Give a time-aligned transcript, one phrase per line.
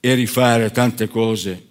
[0.00, 1.66] e rifare tante cose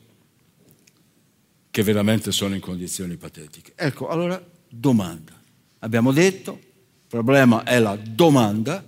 [1.70, 3.74] che veramente sono in condizioni patetiche.
[3.76, 5.40] Ecco, allora domanda.
[5.80, 8.84] Abbiamo detto, il problema è la domanda.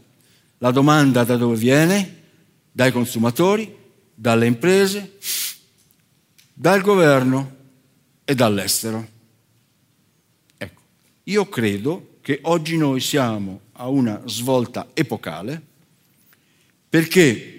[0.57, 2.17] La domanda da dove viene?
[2.71, 3.75] Dai consumatori,
[4.13, 5.17] dalle imprese,
[6.53, 7.55] dal governo
[8.25, 9.07] e dall'estero.
[10.57, 10.81] Ecco,
[11.23, 15.61] io credo che oggi noi siamo a una svolta epocale
[16.89, 17.58] perché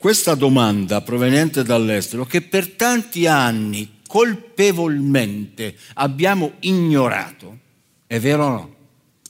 [0.00, 7.58] questa domanda proveniente dall'estero che per tanti anni colpevolmente abbiamo ignorato,
[8.06, 8.74] è vero o no?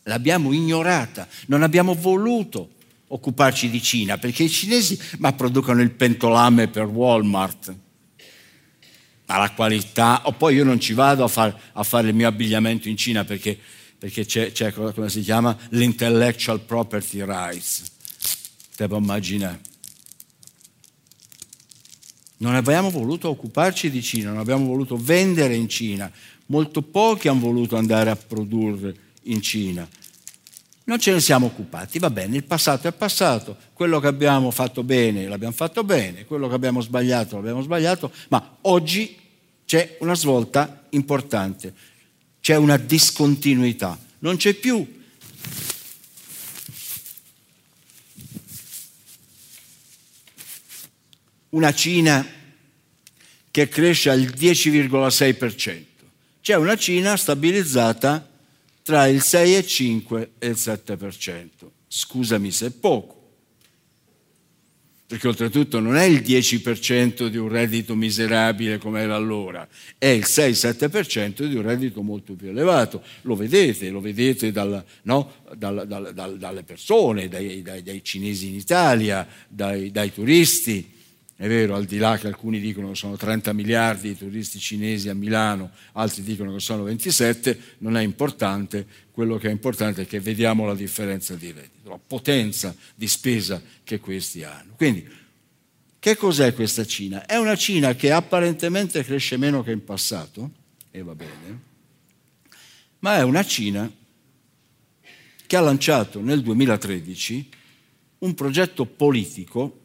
[0.05, 2.69] L'abbiamo ignorata, non abbiamo voluto
[3.09, 7.75] occuparci di Cina perché i cinesi ma producono il pentolame per Walmart,
[9.27, 12.29] ma la qualità, o poi io non ci vado a, far, a fare il mio
[12.29, 13.59] abbigliamento in Cina perché,
[13.99, 17.91] perché c'è, c'è, come si chiama, l'intellectual property rights.
[18.77, 19.70] Te puoi immaginare.
[22.41, 26.11] Non abbiamo voluto occuparci di Cina, non abbiamo voluto vendere in Cina.
[26.47, 29.87] Molto pochi hanno voluto andare a produrre in Cina.
[30.85, 34.83] Non ce ne siamo occupati, va bene, il passato è passato, quello che abbiamo fatto
[34.83, 39.17] bene l'abbiamo fatto bene, quello che abbiamo sbagliato l'abbiamo sbagliato, ma oggi
[39.65, 41.73] c'è una svolta importante,
[42.41, 44.85] c'è una discontinuità, non c'è più
[51.51, 52.27] una Cina
[53.51, 55.85] che cresce al 10,6%.
[56.41, 58.29] C'è una Cina stabilizzata
[58.83, 61.49] tra il 6,5 e il 7%.
[61.87, 63.21] Scusami se è poco,
[65.11, 69.67] perché oltretutto non è il 10% di un reddito miserabile come era allora,
[69.99, 73.03] è il 6-7% di un reddito molto più elevato.
[73.23, 75.33] Lo vedete, lo vedete dal, no?
[75.57, 80.99] dal, dal, dalle persone, dai, dai, dai, cinesi in Italia, dai, dai turisti.
[81.41, 85.09] È vero, al di là che alcuni dicono che sono 30 miliardi di turisti cinesi
[85.09, 90.07] a Milano, altri dicono che sono 27, non è importante, quello che è importante è
[90.07, 94.75] che vediamo la differenza di reddito, la potenza di spesa che questi hanno.
[94.77, 95.09] Quindi,
[95.99, 97.25] che cos'è questa Cina?
[97.25, 100.51] È una Cina che apparentemente cresce meno che in passato,
[100.91, 101.61] e va bene,
[102.99, 103.91] ma è una Cina
[105.47, 107.49] che ha lanciato nel 2013
[108.19, 109.80] un progetto politico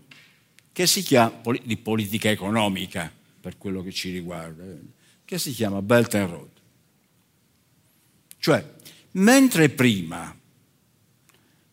[0.76, 3.10] che si chiama, di politica economica
[3.40, 4.66] per quello che ci riguarda,
[5.24, 6.50] che si chiama Belt and Road.
[8.38, 8.74] Cioè,
[9.12, 10.38] mentre prima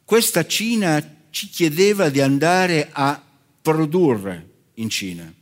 [0.05, 3.21] questa Cina ci chiedeva di andare a
[3.61, 5.35] produrre in Cina,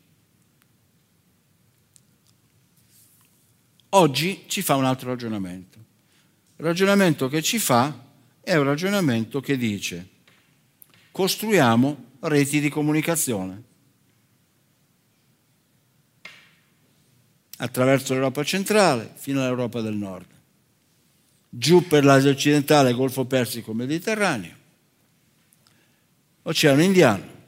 [3.91, 5.78] oggi ci fa un altro ragionamento.
[6.56, 8.06] Il ragionamento che ci fa
[8.41, 10.09] è un ragionamento che dice
[11.10, 13.62] costruiamo reti di comunicazione.
[17.56, 20.26] Attraverso l'Europa centrale fino all'Europa del nord,
[21.48, 24.56] giù per l'Asia occidentale, Golfo Persico, Mediterraneo,
[26.42, 27.38] Oceano Indiano,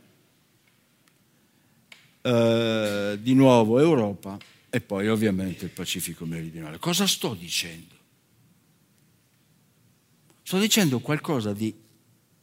[2.21, 4.39] eh, di nuovo Europa
[4.69, 6.79] e poi ovviamente il Pacifico meridionale.
[6.79, 7.95] Cosa sto dicendo?
[10.43, 11.75] Sto dicendo qualcosa di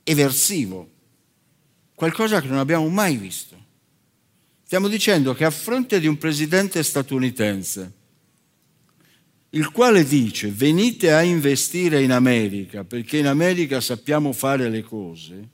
[0.04, 0.98] eversivo
[2.00, 3.58] qualcosa che non abbiamo mai visto.
[4.64, 7.92] Stiamo dicendo che a fronte di un presidente statunitense,
[9.50, 15.50] il quale dice venite a investire in America perché in America sappiamo fare le cose,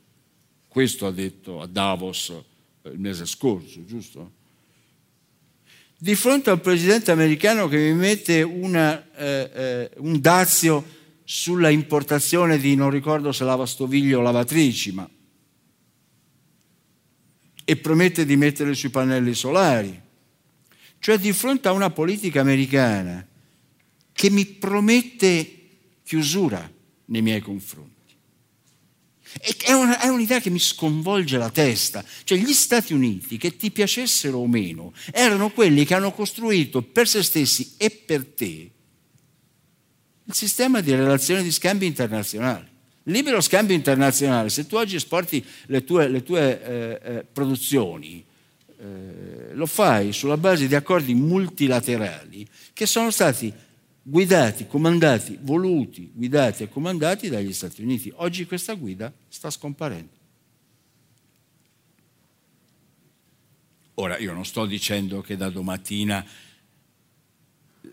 [0.67, 4.31] questo ha detto a Davos eh, il mese scorso, giusto?
[5.97, 10.85] Di fronte al presidente americano che mi mette una, eh, eh, un dazio
[11.23, 15.09] sulla importazione di, non ricordo se lavastoviglie o lavatrici, ma
[17.65, 20.01] e promette di mettere sui pannelli solari.
[20.99, 23.27] Cioè di fronte a una politica americana
[24.13, 25.67] che mi promette
[26.03, 26.71] chiusura
[27.05, 27.93] nei miei confronti.
[29.41, 32.03] È, una, è un'idea che mi sconvolge la testa.
[32.23, 37.07] Cioè gli Stati Uniti, che ti piacessero o meno, erano quelli che hanno costruito per
[37.07, 38.71] se stessi e per te
[40.27, 42.67] il sistema di relazioni di scambi internazionali.
[43.07, 48.25] Libero scambio internazionale, se tu oggi esporti le tue, le tue eh, eh, produzioni,
[48.77, 53.53] eh, lo fai sulla base di accordi multilaterali che sono stati
[54.01, 58.11] guidati, comandati, voluti, guidati e comandati dagli Stati Uniti.
[58.15, 60.13] Oggi questa guida sta scomparendo.
[63.95, 66.25] Ora, io non sto dicendo che da domattina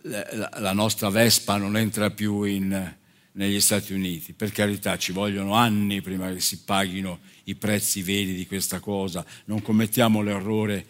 [0.03, 2.97] la nostra Vespa non entra più in,
[3.32, 4.32] negli Stati Uniti.
[4.32, 9.25] Per carità, ci vogliono anni prima che si paghino i prezzi veri di questa cosa.
[9.46, 10.87] Non commettiamo l'errore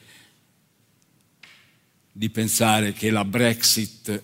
[2.10, 4.22] di pensare che la Brexit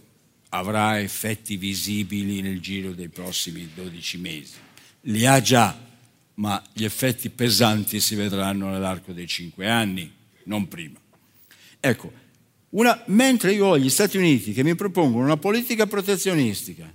[0.51, 4.55] avrà effetti visibili nel giro dei prossimi 12 mesi.
[5.03, 5.79] Li ha già,
[6.35, 10.11] ma gli effetti pesanti si vedranno nell'arco dei 5 anni,
[10.45, 10.99] non prima.
[11.81, 12.13] Ecco,
[12.71, 16.93] una, mentre io ho gli Stati Uniti che mi propongono una politica protezionistica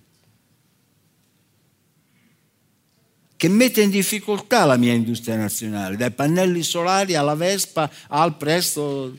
[3.43, 9.17] che mette in difficoltà la mia industria nazionale, dai pannelli solari alla Vespa al presto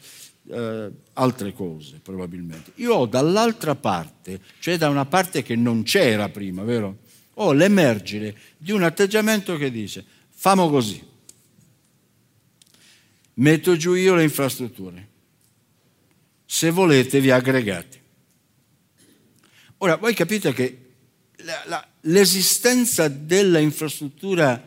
[0.48, 2.72] eh, altre cose probabilmente.
[2.76, 7.00] Io ho dall'altra parte, cioè da una parte che non c'era prima, vero?
[7.34, 11.06] Ho l'emergere di un atteggiamento che dice famo così,
[13.34, 15.08] metto giù io le infrastrutture,
[16.46, 18.02] se volete vi aggregate.
[19.76, 20.83] Ora, voi capite che
[21.44, 24.66] la, la, l'esistenza della infrastruttura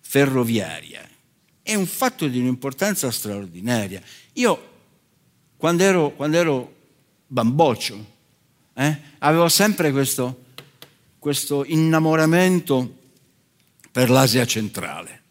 [0.00, 1.08] ferroviaria
[1.62, 4.00] è un fatto di un'importanza straordinaria.
[4.34, 4.74] Io
[5.56, 6.74] quando ero, quando ero
[7.26, 8.14] bamboccio,
[8.74, 10.44] eh, avevo sempre questo,
[11.18, 12.98] questo innamoramento
[13.90, 15.22] per l'Asia centrale.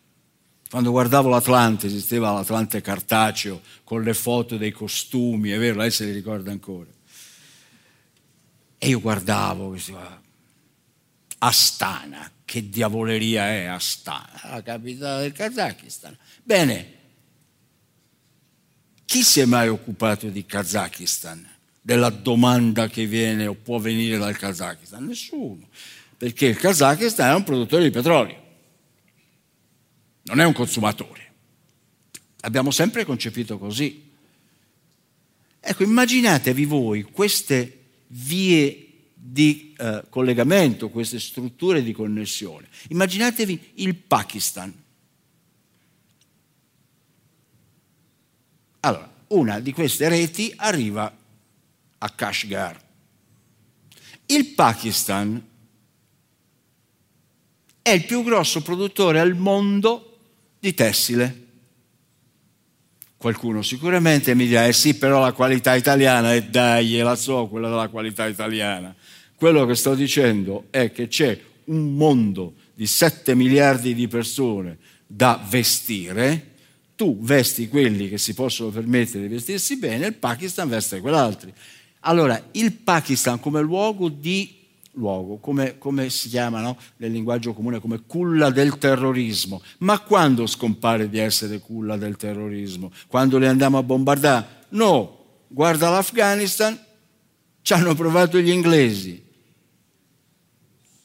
[0.69, 6.05] Quando guardavo l'Atlante, esisteva l'Atlante cartaceo con le foto dei costumi, è vero, lei se
[6.05, 6.89] li ricorda ancora.
[8.77, 10.23] E io guardavo questo,
[11.45, 14.41] Astana, che diavoleria è Astana?
[14.45, 16.17] La capitale del Kazakistan.
[16.43, 16.93] Bene,
[19.05, 21.47] chi si è mai occupato di Kazakistan?
[21.79, 25.05] Della domanda che viene o può venire dal Kazakistan?
[25.05, 25.69] Nessuno,
[26.17, 28.43] perché il Kazakistan è un produttore di petrolio,
[30.23, 31.33] non è un consumatore.
[32.39, 34.11] Abbiamo sempre concepito così.
[35.59, 38.84] Ecco, immaginatevi voi queste vie
[39.27, 42.67] di eh, collegamento, queste strutture di connessione.
[42.89, 44.83] Immaginatevi il Pakistan
[48.85, 51.11] Allora, una di queste reti arriva
[51.97, 52.79] a Kashgar.
[54.27, 55.43] Il Pakistan
[57.81, 60.19] è il più grosso produttore al mondo
[60.59, 61.44] di tessile.
[63.25, 67.69] Qualcuno sicuramente mi dirà, eh sì, però la qualità italiana, eh dai, la so, quella
[67.69, 68.93] della qualità italiana.
[69.33, 74.77] Quello che sto dicendo è che c'è un mondo di 7 miliardi di persone
[75.07, 76.51] da vestire
[76.95, 81.51] tu vesti quelli che si possono permettere di vestirsi bene, il Pakistan veste quell'altri.
[82.01, 84.64] Allora, il Pakistan come luogo di
[84.95, 86.77] luogo, come, come si chiama no?
[86.97, 89.61] nel linguaggio comune, come culla del terrorismo.
[89.79, 92.91] Ma quando scompare di essere culla del terrorismo?
[93.07, 94.63] Quando le andiamo a bombardare?
[94.69, 96.79] No, guarda l'Afghanistan,
[97.61, 99.23] ci hanno provato gli inglesi,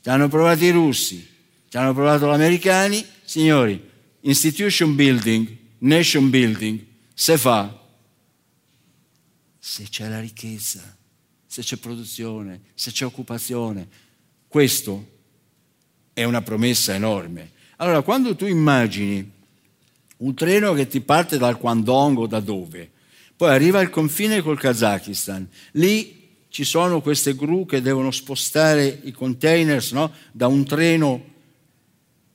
[0.02, 1.26] ci hanno provato i russi,
[1.68, 3.04] ci hanno provato gli americani.
[3.24, 3.88] Signori,
[4.20, 6.84] institution building nation building
[7.14, 7.78] se fa
[9.58, 10.96] se c'è la ricchezza,
[11.50, 13.88] se c'è produzione, se c'è occupazione.
[14.46, 15.04] Questo
[16.12, 17.50] è una promessa enorme.
[17.78, 19.28] Allora, quando tu immagini
[20.18, 22.88] un treno che ti parte dal Guangdong o da dove,
[23.34, 29.10] poi arriva al confine col Kazakistan, lì ci sono queste gru che devono spostare i
[29.10, 30.12] containers no?
[30.30, 31.24] da un treno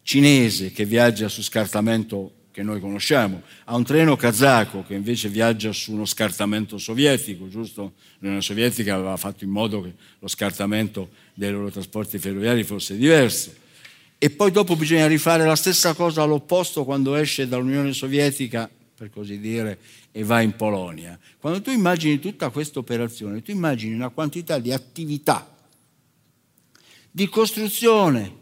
[0.02, 5.74] cinese che viaggia su scartamento che noi conosciamo, a un treno kazako che invece viaggia
[5.74, 7.96] su uno scartamento sovietico, giusto?
[8.20, 13.54] L'Unione Sovietica aveva fatto in modo che lo scartamento dei loro trasporti ferroviari fosse diverso.
[14.18, 19.38] E poi dopo bisogna rifare la stessa cosa all'opposto quando esce dall'Unione Sovietica, per così
[19.38, 19.78] dire,
[20.14, 21.20] e va in Polonia.
[21.38, 25.58] Quando tu immagini tutta questa operazione, tu immagini una quantità di attività,
[27.12, 28.34] di costruzione,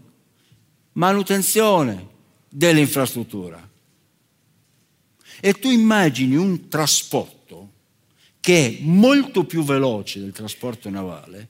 [0.91, 2.10] manutenzione
[2.48, 3.72] dell'infrastruttura
[5.45, 7.71] e tu immagini un trasporto
[8.39, 11.50] che è molto più veloce del trasporto navale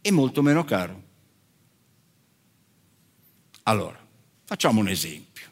[0.00, 1.02] e molto meno caro.
[3.62, 4.04] Allora,
[4.42, 5.46] facciamo un esempio.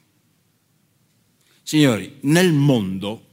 [1.62, 3.24] Signori, nel mondo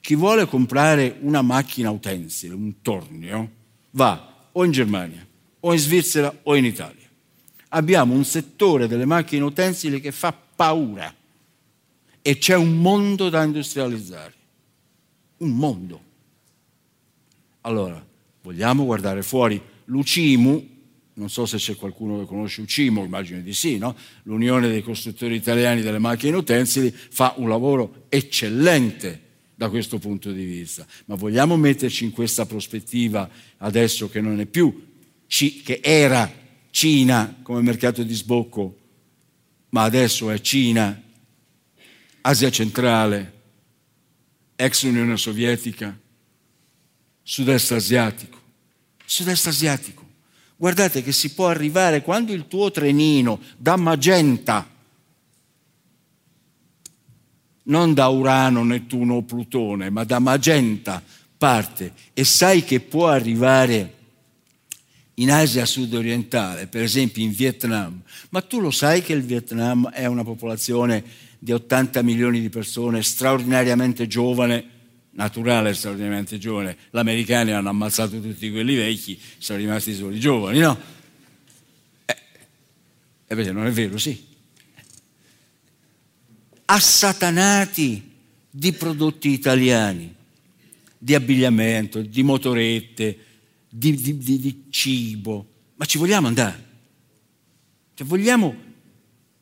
[0.00, 3.48] chi vuole comprare una macchina utensile, un tornio,
[3.90, 5.24] va o in Germania,
[5.60, 7.08] o in Svizzera, o in Italia.
[7.68, 11.14] Abbiamo un settore delle macchine utensili che fa paura
[12.22, 14.32] e c'è un mondo da industrializzare.
[15.38, 16.00] Un mondo.
[17.62, 18.04] Allora,
[18.42, 19.60] vogliamo guardare fuori.
[19.86, 20.68] L'UCIMU,
[21.14, 23.96] non so se c'è qualcuno che conosce UCIMU, immagino di sì, no?
[24.22, 30.44] l'Unione dei costruttori italiani delle macchine utensili, fa un lavoro eccellente da questo punto di
[30.44, 30.86] vista.
[31.06, 34.90] Ma vogliamo metterci in questa prospettiva adesso che non è più,
[35.26, 36.30] che era
[36.70, 38.78] Cina come mercato di sbocco,
[39.70, 41.00] ma adesso è Cina,
[42.22, 43.40] Asia centrale,
[44.56, 45.96] ex Unione Sovietica,
[47.22, 48.40] sud-est asiatico,
[49.04, 50.08] sud-est asiatico.
[50.56, 54.68] Guardate che si può arrivare quando il tuo trenino da Magenta,
[57.64, 61.02] non da Urano, Nettuno o Plutone, ma da Magenta
[61.36, 61.92] parte.
[62.12, 63.98] E sai che può arrivare
[65.14, 68.00] in Asia sud-orientale, per esempio in Vietnam,
[68.30, 71.04] ma tu lo sai che il Vietnam è una popolazione
[71.42, 74.64] di 80 milioni di persone straordinariamente giovane,
[75.10, 80.60] naturale straordinariamente giovane, gli americani hanno ammazzato tutti quelli vecchi, sono rimasti solo i giovani,
[80.60, 80.78] no?
[82.04, 82.16] Eh,
[83.26, 84.24] e invece non è vero, sì.
[86.66, 88.10] Assatanati
[88.48, 90.14] di prodotti italiani,
[90.96, 93.18] di abbigliamento, di motorette,
[93.68, 95.44] di, di, di, di cibo,
[95.74, 96.66] ma ci vogliamo andare.
[97.94, 98.54] Cioè vogliamo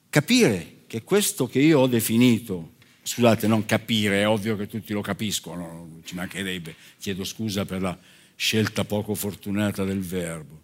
[0.08, 2.72] capire che questo che io ho definito,
[3.04, 7.96] scusate, non capire, è ovvio che tutti lo capiscono, ci mancherebbe, chiedo scusa per la
[8.34, 10.60] scelta poco fortunata del verbo.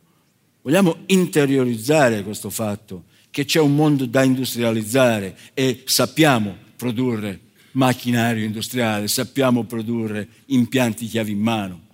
[0.63, 7.39] Vogliamo interiorizzare questo fatto che c'è un mondo da industrializzare e sappiamo produrre
[7.73, 11.85] macchinario industriale, sappiamo produrre impianti chiavi in mano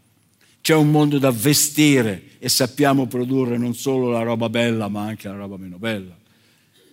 [0.63, 5.27] c'è un mondo da vestire e sappiamo produrre non solo la roba bella ma anche
[5.27, 6.17] la roba meno bella.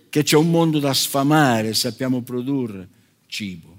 [0.10, 2.88] Che c'è un mondo da sfamare sappiamo produrre
[3.28, 3.78] cibo.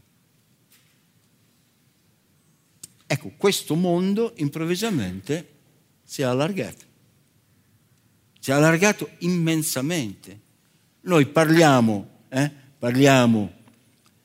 [3.07, 5.49] Ecco, questo mondo improvvisamente
[6.05, 6.85] si è allargato.
[8.39, 10.41] Si è allargato immensamente.
[11.03, 13.53] Noi parliamo, eh, parliamo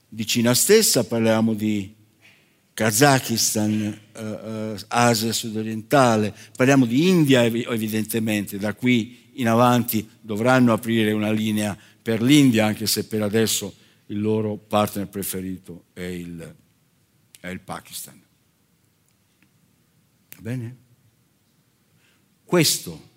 [0.07, 1.95] di Cina stessa, parliamo di
[2.75, 11.11] Kazakistan, eh, eh, Asia sudorientale, parliamo di India evidentemente, da qui in avanti dovranno aprire
[11.11, 13.73] una linea per l'India, anche se per adesso
[14.05, 16.55] il loro partner preferito è il,
[17.39, 18.21] è il Pakistan.
[20.39, 20.77] Bene?
[22.43, 23.09] Questo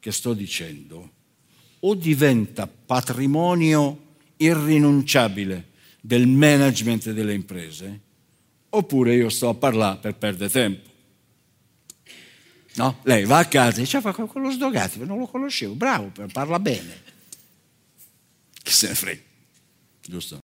[0.00, 1.12] che sto dicendo
[1.78, 5.68] o diventa patrimonio irrinunciabile
[6.00, 8.00] del management delle imprese,
[8.70, 10.90] oppure io sto a parlare per perdere tempo.
[12.74, 12.98] No?
[13.04, 17.17] Lei va a casa e dice, fa quello sdogati, non lo conoscevo, bravo, parla bene.
[18.68, 19.22] Chi se ne frega,
[20.06, 20.36] giusto?